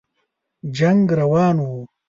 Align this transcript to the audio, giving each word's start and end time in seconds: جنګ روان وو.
جنګ 0.77 1.03
روان 1.19 1.55
وو. 1.65 1.79